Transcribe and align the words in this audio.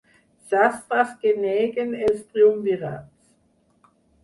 Sastres 0.53 1.11
que 1.25 1.33
neguen 1.43 1.93
els 2.09 2.25
triumvirats. 2.33 3.97